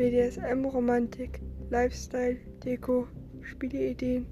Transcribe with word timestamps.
BDSM, 0.00 0.64
Romantik, 0.64 1.42
Lifestyle, 1.68 2.38
Deko, 2.64 3.06
Spieleideen 3.42 4.24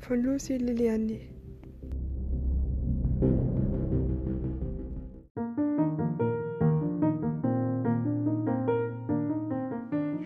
von 0.00 0.22
Lucy 0.22 0.58
Liliandi. 0.58 1.22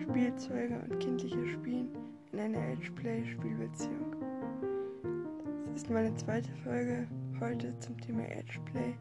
Spielzeuge 0.03 0.77
und 0.89 0.99
kindliches 0.99 1.51
Spielen 1.51 1.87
in 2.33 2.39
einer 2.39 2.73
Edgeplay-Spielbeziehung. 2.73 4.13
Das 5.67 5.83
ist 5.83 5.89
meine 5.89 6.13
zweite 6.15 6.51
Folge 6.65 7.07
heute 7.39 7.73
zum 7.79 7.97
Thema 8.01 8.23
Edgeplay. 8.29 8.93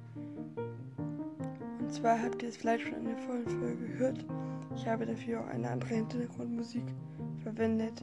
Und 1.80 1.92
zwar 1.92 2.22
habt 2.22 2.44
ihr 2.44 2.50
es 2.50 2.58
vielleicht 2.58 2.84
schon 2.84 2.98
in 2.98 3.06
der 3.06 3.18
vorigen 3.18 3.50
Folge 3.50 3.88
gehört. 3.88 4.24
Ich 4.76 4.86
habe 4.86 5.06
dafür 5.06 5.40
auch 5.40 5.46
eine 5.46 5.70
andere 5.70 5.94
Hintergrundmusik 5.94 6.84
verwendet, 7.42 8.02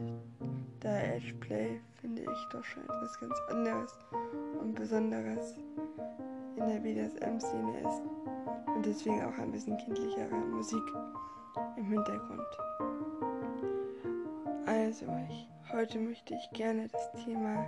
da 0.80 0.98
Edgeplay 1.00 1.80
finde 2.00 2.22
ich 2.22 2.48
doch 2.50 2.64
schon 2.64 2.82
etwas 2.84 3.20
ganz 3.20 3.34
anderes 3.50 3.98
und 4.60 4.74
Besonderes 4.74 5.56
in 6.56 6.66
der 6.66 6.80
BDSM-Szene 6.80 7.80
ist 7.80 8.02
und 8.74 8.86
deswegen 8.86 9.22
auch 9.22 9.38
ein 9.38 9.52
bisschen 9.52 9.76
kindlichere 9.78 10.34
Musik 10.34 10.82
im 11.76 11.84
Hintergrund. 11.84 12.58
Also, 14.66 15.06
ich, 15.28 15.48
heute 15.72 15.98
möchte 15.98 16.34
ich 16.34 16.50
gerne 16.52 16.88
das 16.88 17.12
Thema 17.24 17.66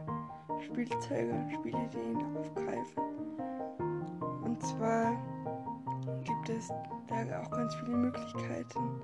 Spielzeuge 0.65 1.33
und 1.33 1.53
Spielideen 1.53 2.37
aufgreifen. 2.37 3.03
Und 4.43 4.63
zwar 4.63 5.17
gibt 6.25 6.49
es 6.49 6.73
da 7.23 7.43
auch 7.43 7.51
ganz 7.51 7.75
viele 7.77 7.97
Möglichkeiten, 7.97 9.01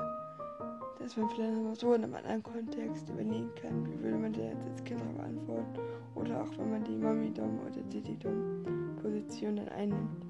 dass 0.98 1.16
man 1.16 1.28
vielleicht 1.30 1.56
noch 1.56 1.74
so 1.74 1.94
in 1.94 2.04
einem 2.04 2.14
anderen 2.14 2.42
Kontext 2.42 3.08
überlegen 3.08 3.50
kann, 3.60 3.86
wie 3.86 4.02
würde 4.02 4.18
man 4.18 4.32
denn 4.32 4.50
jetzt 4.50 4.66
als 4.68 4.84
Kind 4.84 5.00
darauf 5.00 5.20
antworten. 5.20 5.80
Oder 6.14 6.42
auch 6.42 6.58
wenn 6.58 6.70
man 6.70 6.84
die 6.84 6.96
Mami-Dom 6.96 7.60
oder 7.60 7.80
Diddy-Dom-Position 7.80 9.56
dann 9.56 9.68
einnimmt. 9.70 10.26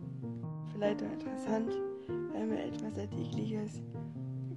Vielleicht 0.72 1.02
auch 1.02 1.12
interessant, 1.12 1.72
weil 2.32 2.46
man 2.46 2.58
etwas 2.58 2.98
Alltägliches 2.98 3.82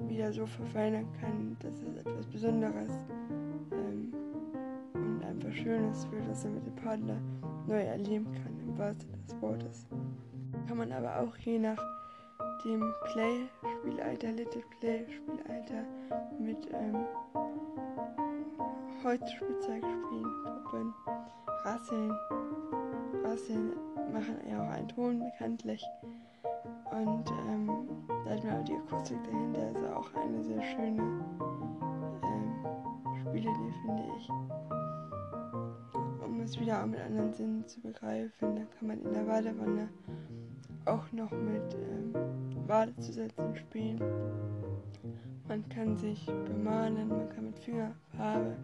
wieder 0.07 0.31
so 0.31 0.45
verfeinern 0.45 1.07
kann, 1.19 1.57
dass 1.59 1.81
es 1.81 1.97
etwas 1.97 2.27
Besonderes 2.27 2.91
ähm, 3.71 4.13
einfach 5.33 5.53
Schönes 5.53 6.09
wird, 6.11 6.29
was 6.29 6.43
man 6.43 6.55
mit 6.55 6.67
dem 6.67 6.75
Partner 6.75 7.17
neu 7.67 7.81
erleben 7.81 8.31
kann, 8.33 8.59
im 8.59 8.77
wahrsten 8.77 9.09
Sinne 9.09 9.23
des 9.23 9.41
Wortes. 9.41 9.87
Kann 10.67 10.77
man 10.77 10.91
aber 10.91 11.19
auch 11.19 11.35
je 11.37 11.59
nach 11.59 11.81
dem 12.63 12.93
Play, 13.11 13.47
Spielalter, 13.79 14.31
Little 14.31 14.63
Play, 14.79 15.05
Spielalter 15.09 15.83
mit 16.39 16.57
ähm, 16.71 17.03
Holzspielzeug 19.03 19.83
spielen, 19.83 20.31
Puppen, 20.43 20.93
Rasseln. 21.63 22.11
Rasseln 23.23 23.73
machen 24.11 24.37
ja 24.49 24.63
auch 24.63 24.69
einen 24.69 24.87
Ton 24.87 25.19
bekanntlich. 25.19 25.83
Und 26.91 27.29
ähm, 27.49 27.71
da 28.25 28.31
hat 28.31 28.43
man 28.43 28.61
auch 28.61 28.65
die 28.65 28.75
Akustik 28.75 29.17
dahinter, 29.23 29.61
also 29.73 29.87
auch 29.95 30.13
eine 30.13 30.43
sehr 30.43 30.61
schöne 30.61 31.01
ähm, 32.23 32.65
Spielidee, 33.21 33.73
finde 33.83 34.03
ich. 34.17 34.29
Es 36.43 36.59
wieder 36.59 36.83
auch 36.83 36.87
mit 36.87 36.99
anderen 36.99 37.31
Sinnen 37.33 37.65
zu 37.67 37.79
begreifen, 37.79 38.55
dann 38.57 38.69
kann 38.71 38.87
man 38.87 39.01
in 39.01 39.13
der 39.13 39.21
Badewanne 39.21 39.87
auch 40.83 41.09
noch 41.13 41.31
mit 41.31 41.73
ähm, 41.73 42.13
Badezusätzen 42.67 43.55
spielen. 43.55 44.01
Man 45.47 45.67
kann 45.69 45.95
sich 45.95 46.25
bemalen, 46.25 47.07
man 47.07 47.29
kann 47.29 47.45
mit 47.45 47.59
Fingerfarbe 47.59 48.57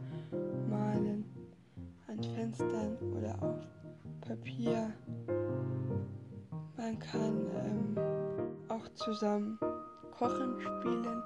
malen 0.70 1.24
an 2.08 2.22
Fenstern 2.36 2.98
oder 3.18 3.42
auf 3.42 3.60
Papier. 4.28 4.92
Man 6.76 7.00
kann 7.00 7.48
ähm, 7.66 7.98
auch 8.68 8.90
zusammen 8.96 9.58
kochen 10.18 10.60
spielen. 10.60 11.24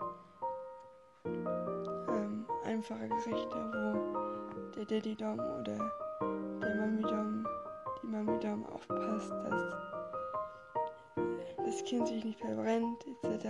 Ähm, 1.26 2.46
einfache 2.64 3.08
Gerichte, 3.08 3.58
wo 3.74 4.70
der 4.76 4.86
Daddy 4.86 5.16
Dom 5.16 5.40
oder 5.40 5.92
Mami 6.84 7.02
Dom, 7.02 7.48
die 8.02 8.08
Mami 8.08 8.40
Dom 8.40 8.66
aufpasst, 8.66 9.32
dass 9.32 9.62
das 11.66 11.84
Kind 11.86 12.06
sich 12.10 12.26
nicht 12.26 12.40
verbrennt, 12.42 13.06
etc. 13.24 13.48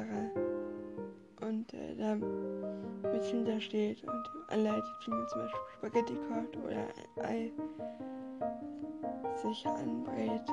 Und 1.42 1.74
äh, 1.74 1.96
da 1.96 2.14
mit 2.14 3.24
hintersteht 3.24 4.04
und 4.04 4.30
anleitet, 4.50 4.86
wie 5.06 5.10
man 5.10 5.28
zum 5.30 5.42
Beispiel 5.42 5.60
Spaghetti 5.78 6.14
kocht 6.30 6.58
oder 6.64 6.86
ein 7.24 7.26
Ei 7.26 7.52
sich 9.42 9.66
anbrät. 9.66 10.44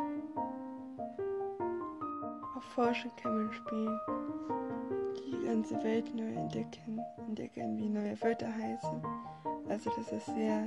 Auf 2.57 2.65
Forschung 2.75 3.13
kann 3.23 3.45
man 3.45 3.53
spielen, 3.53 4.01
die 5.19 5.45
ganze 5.45 5.75
Welt 5.83 6.15
neu 6.15 6.33
entdecken, 6.33 6.99
entdecken, 7.29 7.77
wie 7.77 7.91
neue 7.91 8.19
Wörter 8.23 8.49
heißen. 8.51 9.03
Also 9.69 9.91
das 9.99 10.13
ist 10.13 10.27
sehr, 10.35 10.67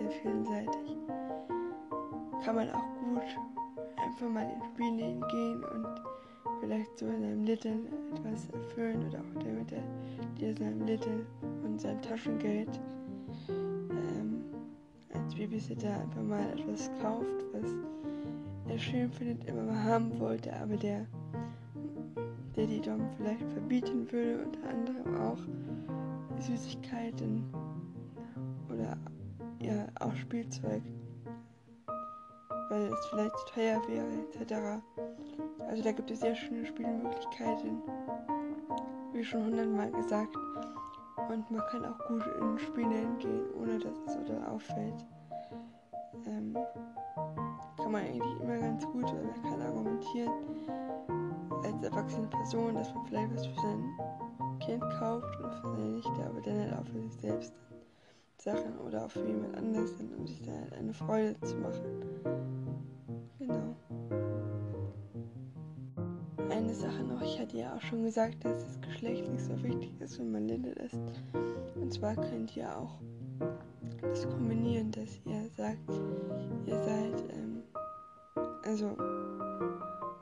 sehr 0.00 0.10
vielseitig. 0.10 1.03
Kann 2.42 2.56
man 2.56 2.70
auch 2.70 2.84
gut 3.02 3.22
einfach 4.02 4.28
mal 4.28 4.44
in 4.44 4.62
Spiele 4.74 5.26
gehen 5.30 5.64
und 5.64 5.86
vielleicht 6.60 6.98
so 6.98 7.06
in 7.06 7.20
seinem 7.20 7.44
Little 7.44 7.78
etwas 8.14 8.48
erfüllen 8.50 9.06
oder 9.08 9.20
auch 9.20 9.42
damit 9.42 9.72
er 9.72 9.82
dir 10.38 10.56
seinem 10.56 10.86
Little 10.86 11.26
und 11.64 11.80
seinem 11.80 12.00
Taschengeld 12.02 12.80
ähm, 13.48 14.44
als 15.12 15.34
Babysitter 15.34 16.00
einfach 16.00 16.22
mal 16.22 16.46
etwas 16.52 16.90
kauft, 17.00 17.44
was 17.52 17.70
er 18.68 18.78
schön 18.78 19.10
findet, 19.10 19.48
immer 19.48 19.62
mal 19.62 19.84
haben 19.84 20.18
wollte, 20.18 20.54
aber 20.56 20.76
der 20.76 21.06
der 22.56 22.66
die 22.66 22.80
Dom 22.80 23.00
vielleicht 23.16 23.50
verbieten 23.52 24.10
würde, 24.10 24.44
unter 24.44 24.68
anderem 24.68 25.20
auch 25.20 25.38
Süßigkeiten 26.40 27.44
oder 28.68 28.96
ja 29.60 29.86
auch 30.00 30.14
Spielzeug, 30.16 30.82
weil 32.74 32.92
es 32.92 33.06
vielleicht 33.06 33.38
zu 33.38 33.46
teuer 33.46 33.80
wäre, 33.86 34.08
etc. 34.32 34.82
Also 35.68 35.82
da 35.82 35.92
gibt 35.92 36.10
es 36.10 36.20
sehr 36.20 36.34
schöne 36.34 36.66
Spielmöglichkeiten, 36.66 37.80
wie 39.12 39.24
schon 39.24 39.44
hundertmal 39.44 39.92
gesagt. 39.92 40.36
Und 41.28 41.50
man 41.50 41.62
kann 41.70 41.84
auch 41.84 41.98
gut 42.08 42.24
in 42.40 42.58
Spiele 42.58 43.06
gehen, 43.18 43.44
ohne 43.60 43.78
dass 43.78 43.96
es 44.06 44.16
oder 44.16 44.50
auffällt. 44.50 45.06
Ähm, 46.26 46.56
kann 47.76 47.92
man 47.92 48.02
eigentlich 48.02 48.40
immer 48.40 48.58
ganz 48.58 48.84
gut, 48.86 49.06
weil 49.06 49.24
man 49.24 49.42
kann 49.42 49.62
argumentieren 49.62 50.32
als 51.62 51.82
erwachsene 51.82 52.26
Person, 52.26 52.74
dass 52.74 52.92
man 52.92 53.06
vielleicht 53.06 53.34
was 53.34 53.46
für 53.46 53.60
sein 53.60 54.58
Kind 54.60 54.82
kauft 54.98 55.38
oder 55.38 55.52
für 55.52 55.68
seine 55.68 55.88
Nichte, 55.90 56.26
aber 56.26 56.40
dann 56.40 56.58
halt 56.58 56.74
auch 56.74 56.86
für 56.86 57.00
sich 57.00 57.20
selbst 57.20 57.54
Sachen 58.38 58.78
oder 58.78 59.06
auch 59.06 59.10
für 59.10 59.26
jemand 59.26 59.56
anderes, 59.56 59.92
um 60.18 60.26
sich 60.26 60.42
dann 60.42 60.60
halt 60.60 60.72
eine 60.74 60.92
Freude 60.92 61.40
zu 61.40 61.56
machen. 61.56 62.63
Genau. 63.54 63.76
Eine 66.50 66.74
Sache 66.74 67.02
noch. 67.04 67.22
Ich 67.22 67.40
hatte 67.40 67.56
ja 67.58 67.74
auch 67.74 67.80
schon 67.80 68.02
gesagt, 68.02 68.44
dass 68.44 68.64
das 68.64 68.80
Geschlecht 68.80 69.28
nicht 69.28 69.44
so 69.44 69.62
wichtig 69.62 70.00
ist, 70.00 70.18
wenn 70.18 70.32
man 70.32 70.48
Little 70.48 70.72
ist. 70.72 70.98
Und 71.74 71.92
zwar 71.92 72.14
könnt 72.14 72.56
ihr 72.56 72.76
auch 72.76 72.98
das 74.00 74.28
kombinieren, 74.28 74.90
dass 74.92 75.20
ihr 75.24 75.48
sagt, 75.56 75.90
ihr 76.66 76.82
seid, 76.82 77.24
ähm, 77.32 77.62
also 78.64 78.96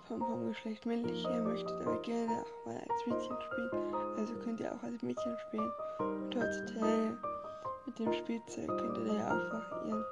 vom, 0.09 0.21
vom 0.21 0.49
Geschlecht 0.49 0.87
männlich 0.87 1.27
her, 1.29 1.43
möchtet 1.43 1.81
aber 1.83 2.01
gerne 2.03 2.43
auch 2.43 2.67
mal 2.67 2.77
als 2.77 3.07
Mädchen 3.07 3.37
spielen. 3.41 3.71
Also 4.17 4.35
könnt 4.45 4.61
ihr 4.61 4.73
auch 4.73 4.83
als 4.83 5.03
Mädchen 5.03 5.37
spielen. 5.49 5.71
Und 5.99 6.37
heutzutage 6.37 7.19
mit 7.87 7.99
dem 7.99 8.13
Spielzeug 8.13 8.69
könnt 8.79 8.99
ihr 8.99 9.05
da 9.05 9.15
ja 9.15 9.29
auch 9.29 9.53
variieren. 9.53 10.05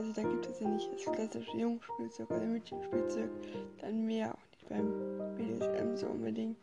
Also 0.00 0.12
da 0.14 0.22
gibt 0.22 0.46
es 0.46 0.60
ja 0.60 0.66
nicht 0.66 0.90
das 0.90 1.02
klassische 1.14 1.58
Jungspielzeug 1.58 2.30
oder 2.30 2.46
Mädchenspielzeug, 2.46 3.28
dann 3.82 4.06
mehr 4.06 4.32
auch 4.32 4.38
nicht 4.50 4.66
beim 4.66 4.94
BDSM 5.36 5.94
so 5.94 6.06
unbedingt, 6.06 6.56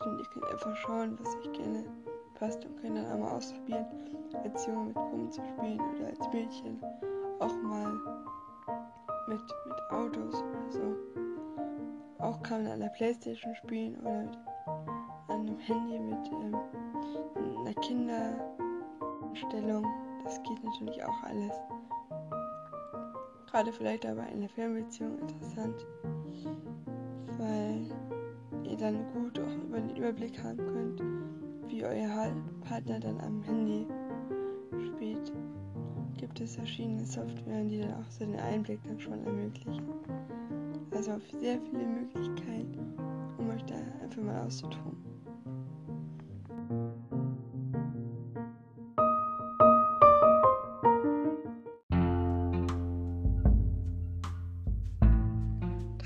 sondern 0.00 0.18
ihr 0.18 0.26
könnt 0.32 0.46
einfach 0.46 0.74
schauen, 0.78 1.16
was 1.20 1.36
euch 1.36 1.52
gerne 1.52 1.84
passt 2.34 2.64
und 2.64 2.76
könnt 2.80 2.96
dann 2.96 3.06
einmal 3.06 3.30
ausprobieren, 3.30 3.86
als 4.42 4.66
Junge 4.66 4.86
mit 4.86 4.94
Pumpen 4.94 5.30
zu 5.30 5.40
spielen 5.40 5.78
oder 5.78 6.08
als 6.08 6.18
Mädchen 6.32 6.82
auch 7.38 7.54
mal 7.62 7.92
mit, 9.28 9.38
mit 9.38 9.92
Autos 9.92 10.34
oder 10.34 10.70
so. 10.70 10.96
Auch 12.18 12.42
kann 12.42 12.64
man 12.64 12.72
an 12.72 12.80
der 12.80 12.88
Playstation 12.88 13.54
spielen 13.54 14.00
oder 14.00 14.24
mit, 14.24 14.36
an 15.28 15.46
einem 15.46 15.58
Handy 15.58 16.00
mit 16.00 16.28
ähm, 16.32 16.56
einer 17.60 17.74
Kinderstellung. 17.74 19.86
Das 20.24 20.42
geht 20.42 20.64
natürlich 20.64 21.04
auch 21.04 21.22
alles. 21.22 21.52
Gerade 23.54 23.72
vielleicht 23.72 24.04
aber 24.04 24.26
in 24.30 24.40
der 24.40 24.48
Fernbeziehung 24.48 25.16
interessant, 25.20 25.86
weil 27.38 27.86
ihr 28.68 28.76
dann 28.76 28.96
gut 29.12 29.38
auch 29.38 29.64
über 29.68 29.78
den 29.78 29.94
Überblick 29.94 30.42
haben 30.42 30.56
könnt, 30.56 31.00
wie 31.70 31.84
euer 31.84 32.32
Partner 32.62 32.98
dann 32.98 33.20
am 33.20 33.44
Handy 33.44 33.86
spielt. 34.88 35.32
Gibt 36.16 36.40
es 36.40 36.56
verschiedene 36.56 37.06
Software, 37.06 37.62
die 37.62 37.78
dann 37.78 37.94
auch 37.94 38.10
so 38.10 38.24
den 38.24 38.40
Einblick 38.40 38.82
dann 38.88 38.98
schon 38.98 39.24
ermöglichen. 39.24 39.84
Also 40.90 41.12
sehr 41.40 41.60
viele 41.60 41.86
Möglichkeiten, 41.86 42.92
um 43.38 43.50
euch 43.50 43.64
da 43.66 43.76
einfach 44.02 44.20
mal 44.20 44.44
auszutoben. 44.44 45.03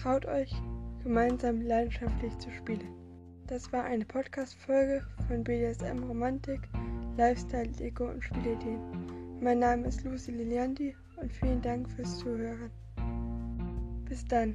Traut 0.08 0.24
euch, 0.24 0.50
gemeinsam 1.02 1.60
leidenschaftlich 1.60 2.34
zu 2.38 2.50
spielen. 2.50 2.94
Das 3.46 3.70
war 3.74 3.84
eine 3.84 4.06
Podcast-Folge 4.06 5.04
von 5.26 5.44
BDSM 5.44 6.02
Romantik, 6.02 6.62
Lifestyle, 7.18 7.68
Deko 7.68 8.04
und 8.08 8.24
Spielideen. 8.24 8.80
Mein 9.42 9.58
Name 9.58 9.86
ist 9.86 10.04
Lucy 10.04 10.30
Liliandi 10.30 10.96
und 11.16 11.30
vielen 11.30 11.60
Dank 11.60 11.90
fürs 11.90 12.20
Zuhören. 12.20 12.70
Bis 14.08 14.24
dann. 14.24 14.54